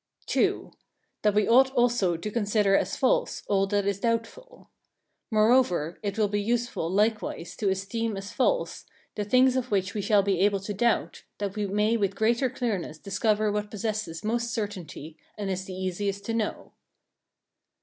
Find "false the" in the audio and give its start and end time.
8.33-9.23